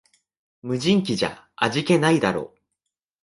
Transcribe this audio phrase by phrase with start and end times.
[0.63, 2.55] 無人機じゃ味気ないだろ